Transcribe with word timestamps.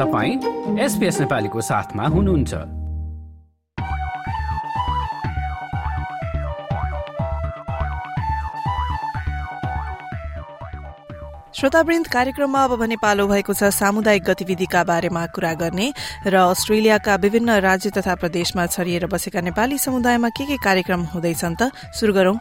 तपाईँ 0.00 0.78
एसपिएस 0.80 1.20
नेपालीको 1.20 1.60
साथमा 1.60 2.04
हुनुहुन्छ। 2.08 2.52
श्रोतावृन्द 11.52 12.06
कार्यक्रममा 12.08 12.62
अब 12.64 12.74
भने 12.80 12.96
पालो 12.96 13.26
भएको 13.28 13.52
छ 13.52 13.68
सामुदायिक 13.68 14.24
गतिविधिका 14.24 14.84
बारेमा 14.88 15.26
कुरा 15.36 15.52
गर्ने 15.60 15.92
र 16.26 16.34
अस्ट्रेलियाका 16.48 17.14
विभिन्न 17.20 17.60
राज्य 17.60 17.90
तथा 18.00 18.14
प्रदेशमा 18.24 18.66
छरिएर 18.72 19.06
बसेका 19.12 19.40
नेपाली 19.44 19.78
समुदायमा 19.78 20.28
के 20.32 20.46
के 20.46 20.56
कार्यक्रम 20.64 21.04
हुँदैछन् 21.12 21.60
त 21.60 21.70
शुरू 22.00 22.12
गरौं 22.16 22.36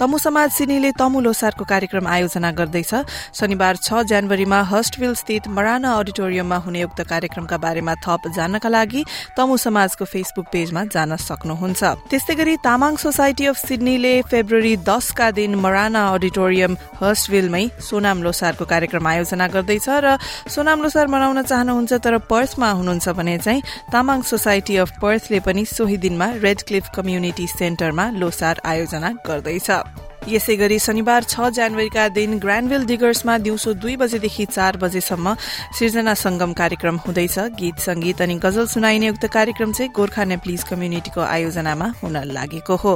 तमु 0.00 0.18
समाज 0.18 0.50
सिनीले 0.50 0.90
तमु 0.96 1.20
लोसारको 1.20 1.64
कार्यक्रम 1.68 2.06
आयोजना 2.08 2.50
गर्दैछ। 2.56 2.92
शनिबार 3.36 3.76
छ 3.76 4.00
जनवरीमा 4.08 4.60
हस्टविल 4.72 5.14
स्थित 5.14 5.48
मराना 5.52 5.92
अडिटोरियममा 5.92 6.56
हुने 6.64 6.84
उक्त 6.84 7.00
कार्यक्रमका 7.04 7.56
बारेमा 7.60 7.94
थप 8.00 8.32
जान्नका 8.32 8.68
लागि 8.68 9.04
तमु 9.36 9.56
समाजको 9.60 10.04
फेसबुक 10.04 10.46
पेजमा 10.52 10.84
जान 10.88 11.16
सक्नुहुन्छ। 11.20 11.82
त्यस्तै 12.08 12.34
गरी 12.34 12.56
तामाङ 12.64 12.96
सोसाइटी 12.96 13.46
अफ 13.46 13.56
सिडनीले 13.60 14.14
फेब्रुअरी 14.24 14.74
दसका 14.88 15.30
दिन 15.36 15.54
मराना 15.60 16.06
अडिटोरियम 16.16 16.72
हस्टविलमै 17.02 17.64
सोनाम 17.84 18.22
लोसारको 18.24 18.64
कार्यक्रम 18.72 19.04
आयोजना 19.04 19.46
गर्दैछ 19.52 19.88
र 20.00 20.16
सोनाम 20.48 20.80
लोसार 20.80 21.06
मनाउन 21.12 21.42
चाहनुहुन्छ 21.44 21.92
तर 22.00 22.18
पर्थमा 22.24 22.70
हुनुहुन्छ 22.72 23.08
भने 23.20 23.36
चाहिँ 23.44 23.62
तामाङ 23.92 24.24
सोसाइटी 24.32 24.80
अफ 24.80 24.96
पर्थले 24.96 25.44
पनि 25.44 25.64
सोही 25.68 25.96
दिनमा 26.00 26.40
रेड 26.40 26.58
क्लिफ 26.64 26.88
कम्युनिटी 26.96 27.46
सेन्टरमा 27.52 28.10
लोसार 28.16 28.64
आयोजना 28.64 29.12
गर्दैछ। 29.28 29.89
यसै 30.28 30.54
गरी 30.56 30.78
शनिबार 30.78 31.24
छ 31.24 31.48
जनवरीका 31.56 32.02
दिन 32.12 32.38
ग्रान्डविल 32.38 32.84
डिगर्समा 32.86 33.36
दिउँसो 33.40 33.72
दुई 33.80 33.96
बजेदेखि 33.96 34.44
चार 34.46 34.76
बजेसम्म 34.76 35.34
सिर्जना 35.72 36.14
संगम 36.14 36.52
कार्यक्रम 36.52 36.96
हुँदैछ। 37.06 37.38
गीत 37.56 37.78
संगीत 37.80 38.20
अनि 38.22 38.34
गजल 38.36 38.66
सुनाइने 38.68 39.08
उक्त 39.10 39.24
कार्यक्रम 39.32 39.72
चाहिँ 39.72 39.90
गोर्खा 39.96 40.24
नेप्लिज 40.24 40.62
कम्युनिटीको 40.68 41.20
आयोजनामा 41.20 41.88
हुन 42.02 42.16
लागेको 42.36 42.76
हो। 42.76 42.92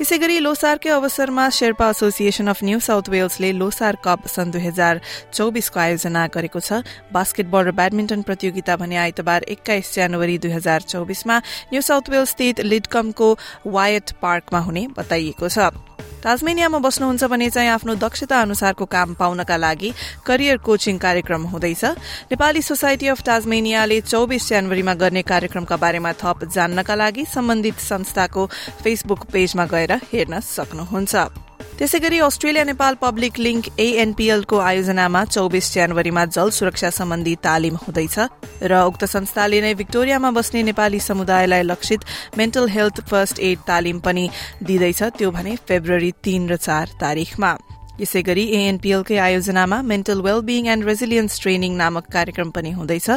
यसै 0.00 0.18
गरी 0.18 0.38
लोसारकै 0.38 0.90
अवसरमा 0.90 1.48
Sherpa 1.50 1.90
association 1.90 2.46
of 2.46 2.62
New 2.62 2.78
South 2.78 3.08
Wellesley 3.10 3.50
Losar 3.52 3.98
cup 4.04 4.30
सन् 4.30 4.52
दुई 4.54 4.62
हजार 4.62 5.00
चौबिसको 5.34 5.80
आयोजना 5.80 6.26
गरेको 6.30 6.60
छ। 6.60 6.86
बास्केटबल 7.10 7.62
र 7.66 7.70
ब्याडमिन्टन 7.74 8.22
प्रतियोगिता 8.22 8.76
भने 8.78 8.96
आइतबार 9.10 9.50
एक्काइस 9.50 9.94
जनवरी 9.94 10.38
दुई 10.38 10.54
हजार 10.54 10.86
चौबिसमा 10.86 11.36
न्यू 11.74 11.82
साउथ 11.82 12.14
वेल्स 12.14 12.30
स्थित 12.30 12.60
लिडकमको 12.62 13.28
वायट 13.66 14.10
पार्कमा 14.22 14.58
हुने 14.62 14.86
बताइएको 14.96 15.48
छ। 15.50 15.74
ताजमेनियामा 16.22 16.78
बस्नुहुन्छ 16.78 17.24
भने 17.24 17.48
चाहिँ 17.50 17.70
आफ्नो 17.70 17.94
दक्षता 17.96 18.40
अनुसारको 18.42 18.84
काम 18.86 19.14
पाउनका 19.14 19.56
लागि 19.56 19.92
करियर 20.26 20.56
कोचिङ 20.60 20.98
कार्यक्रम 20.98 21.42
हुँदैछ। 21.48 21.84
नेपाली 22.30 22.62
सोसाइटी 22.62 23.06
अफ 23.08 23.20
ताजमेनियाले 23.26 24.00
चौबिस 24.00 24.48
जनवरीमा 24.48 24.94
गर्ने 24.94 25.22
कार्यक्रमका 25.24 25.76
बारेमा 25.76 26.12
थप 26.22 26.44
जान्नका 26.54 26.94
लागि 26.94 27.24
सम्बन्धित 27.34 27.78
संस्थाको 27.82 28.46
फेसबुक 28.84 29.30
पेजमा 29.32 29.64
गएर 29.66 29.92
हेर्न 30.12 30.40
सक्नुहुन्छ। 30.40 31.49
त्यसै 31.80 31.98
गरी 31.98 32.18
अस्ट्रेलिया 32.20 32.62
नेपाल 32.64 32.94
पब्लिक 33.00 33.38
लिंक 33.38 33.68
एएनपीएलको 33.78 34.58
आयोजनामा 34.60 35.22
चौबिस 35.26 35.70
जनवरीमा 35.74 36.24
जल 36.28 36.50
सुरक्षा 36.52 36.90
सम्बन्धी 36.92 37.34
तालिम 37.46 37.78
हुँदैछ 37.84 38.18
र 38.64 38.82
उक्त 38.82 39.08
संस्थाले 39.14 39.60
नै 39.64 39.72
विक्टोरियामा 39.80 40.30
बस्ने 40.32 40.62
नेपाली 40.68 41.00
समुदायलाई 41.00 41.62
लक्षित 41.64 42.04
मेन्टल 42.36 42.68
हेल्थ 42.68 43.00
फर्स्ट 43.08 43.40
एड 43.46 43.66
तालिम 43.66 44.04
पनि 44.04 44.28
दिँदैछ 44.62 45.02
त्यो 45.16 45.30
भने 45.32 45.56
फेब्रुअरी 45.66 46.12
तीन 46.20 46.48
र 46.48 46.56
चार 46.60 46.96
तारीकमा 47.00 47.56
यसै 48.00 48.22
गरी 48.22 48.44
एएनपीएलकै 48.56 49.16
आयोजनामा 49.18 49.80
mental 49.82 50.20
wellbeing 50.22 50.66
and 50.66 50.84
resilience 50.84 51.40
training 51.40 51.76
नामक 51.76 52.06
कार्यक्रम 52.12 52.50
पनि 52.50 52.70
हुँदैछ। 52.72 53.08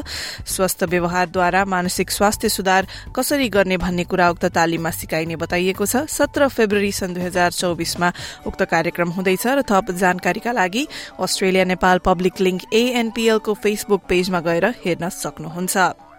स्वस्थ 0.45 0.83
व्यवहारद्वारा 0.83 1.63
मानसिक 1.65 2.11
स्वास्थ्य 2.11 2.49
सुधार 2.49 2.87
कसरी 3.15 3.49
गर्ने 3.49 3.77
भन्ने 3.77 4.03
कुरा 4.05 4.29
उक्त 4.29 4.45
तालिममा 4.53 4.91
सिकाइने 4.91 5.35
बताइएको 5.39 5.85
छ। 5.85 6.05
सत्र 6.09 6.47
फेब्रुअरी 6.49 6.91
सन् 6.91 7.13
दुई 7.13 7.23
हजार 7.23 7.51
चौबिसमा 7.53 8.11
उक्त 8.45 8.61
कार्यक्रम 8.67 9.09
हुँदैछ 9.17 9.45
र 9.47 9.61
थप 9.63 9.91
जानकारीका 9.97 10.51
लागि 10.51 10.87
अस्ट्रेलिया 11.19 11.65
नेपाल 11.65 11.97
पब्लिक 12.05 12.41
लिंक 12.41 12.61
एएनपीएलको 12.73 13.53
फेसबुक 13.53 14.01
पेजमा 14.09 14.39
गएर 14.41 14.65
हेर्न 14.85 15.09
सक्नुहुन्छ। 15.09 16.12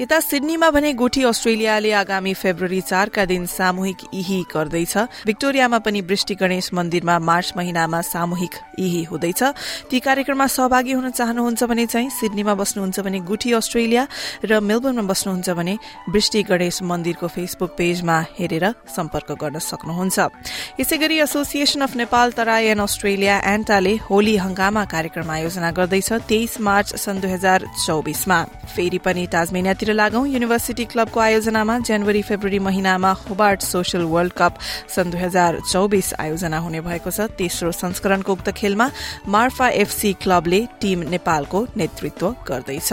यता 0.00 0.18
सिडनीमा 0.20 0.68
भने 0.70 0.92
गोठी 0.96 1.22
अस्ट्रेलियाले 1.28 1.90
आगामी 1.92 2.32
फेब्रुअरी 2.32 2.80
चारका 2.80 3.24
दिन 3.28 3.44
सामूहिक 3.46 3.96
इही 4.16 4.40
गर्दैछ। 4.48 4.96
विक्टोरियामा 5.28 5.78
पनि 5.84 6.00
वृष्टि 6.00 6.34
गणेश 6.40 6.72
मन्दिरमा 6.72 7.18
मार्च 7.20 7.52
महिनामा 7.56 8.00
सामूहिक 8.00 8.54
इही 8.80 9.02
हुँदैछ। 9.04 9.42
ती 9.90 10.00
कार्यक्रममा 10.00 10.46
सहभागी 10.46 10.92
हुन 10.92 11.10
चाहनुहुन्छ 11.10 11.64
भने 11.64 11.84
चाहिँ 11.86 12.10
सिडनीमा 12.10 12.54
बस्नुहुन्छ 12.54 13.00
भने 13.00 13.20
गुठी 13.28 13.52
अस्ट्रेलिया 13.52 14.06
र 14.40 14.60
मेलबर्नमा 14.64 15.04
बस्नुहुन्छ 15.04 15.50
भने 15.52 15.76
वृष्टि 16.08 16.42
गणेश 16.48 16.80
मन्दिरको 16.80 17.28
फेसबुक 17.28 17.70
पेजमा 17.76 18.16
हेरेर 18.40 18.64
सम्पर्क 18.96 19.36
गर्न 19.36 19.58
सक्नुहुन्छ। 19.60 20.80
यसै 20.80 20.96
गरी 20.96 21.20
association 21.28 21.80
of 21.84 21.96
Nepal 22.00 22.32
Terai 22.40 22.72
and 22.72 22.80
Australia 22.80 23.36
एन्टाले 23.52 23.94
Holi 24.08 24.36
हंगामा 24.40 24.84
कार्यक्रम 24.88 25.30
आयोजना 25.30 25.70
गर्दैछ 25.76 26.12
तेइस 26.24 26.60
मार्च 26.64 26.96
सन् 26.96 27.20
दुई 27.20 27.30
हजार 27.36 27.68
चौबिसमा। 27.84 28.40
फेरि 28.72 28.98
पनि 29.04 29.26
लागौं। 29.92 30.26
युनिभर्सिटी 30.26 30.84
क्लबको 30.84 31.20
आयोजनामा 31.20 31.78
जनवरी 31.78 32.22
फेब्रुअरी 32.22 32.58
महिनामा 32.58 33.12
होबार्ट 33.28 33.60
सोशल 33.62 34.02
वर्ल्ड 34.04 34.32
कप 34.32 34.58
सन् 34.88 35.10
दुई 35.10 35.20
हजार 35.20 35.60
चौबिस 35.70 36.12
आयोजना 36.20 36.58
हुने 36.58 36.80
भएको 36.80 37.10
छ। 37.10 37.20
तेस्रो 37.38 37.72
संस्करणको 37.72 38.32
उक्त 38.32 38.50
खेलमा 38.50 38.90
मार्फा 39.28 39.68
एफसी 39.68 40.12
क्लबले 40.22 40.60
टीम 40.80 41.08
नेपालको 41.10 41.66
नेतृत्व 41.76 42.34
गर्दैछ। 42.48 42.92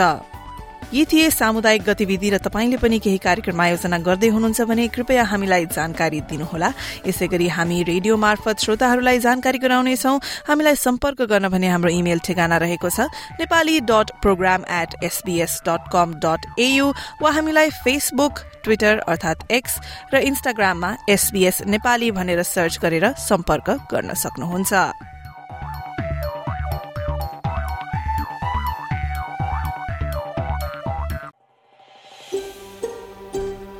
यी 0.87 1.03
थिए 1.05 1.29
सामुदायिक 1.29 1.83
गतिविधि 1.83 2.29
र 2.29 2.37
तपाईँले 2.39 2.77
पनि 2.79 2.97
केही 3.03 3.17
कार्यक्रम 3.19 3.59
आयोजना 3.59 3.97
गर्दै 4.07 4.27
हुनुहुन्छ 4.31 4.61
भने 4.71 4.87
कृपया 4.87 5.23
हामीलाई 5.27 5.65
जानकारी 5.75 6.19
दिनुहोला। 6.31 6.69
यसै 7.03 7.27
गरी 7.27 7.47
हामी 7.51 7.83
रेडियो 7.83 8.15
मार्फत 8.15 8.63
श्रोताहरूलाई 8.63 9.19
जानकारी 9.19 9.59
गराउनेछौ। 9.59 10.13
हामीलाई 10.47 10.75
सम्पर्क 10.79 11.21
गर्न 11.27 11.51
भने 11.51 11.67
हाम्रो 11.67 11.91
इमेल 11.91 12.19
ठेगाना 12.23 12.57
रहेको 12.63 12.89
छ 12.89 13.11
Nepali 13.35 13.75
dot 13.83 14.07
program 14.23 14.63
at 14.71 15.03
SBS 15.03 15.59
dot 15.67 15.91
com 15.91 16.13
dot 16.23 16.55
AU 16.55 16.87
वा 17.19 17.31
हामीलाई 17.35 17.69
फेसबुक 17.83 18.39
ट्विटर 18.63 19.03
अर्थात 19.11 19.51
एक्स 19.51 19.73
र 20.13 20.23
इन्स्टाग्राममा 20.23 20.95
एसबीएस 21.09 21.61
नेपाली 21.67 22.11
भनेर 22.15 22.43
सर्च 22.47 22.79
गरेर 22.79 23.11
सम्पर्क 23.27 23.69
गर्न 23.91 24.13
सक्नुहुन्छ। 24.15 24.73